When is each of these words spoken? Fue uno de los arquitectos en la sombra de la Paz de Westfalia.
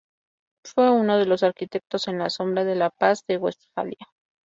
Fue 0.65 0.89
uno 0.89 1.19
de 1.19 1.27
los 1.27 1.43
arquitectos 1.43 2.07
en 2.07 2.17
la 2.17 2.31
sombra 2.31 2.63
de 2.65 2.73
la 2.73 2.89
Paz 2.89 3.23
de 3.27 3.37
Westfalia. 3.37 4.07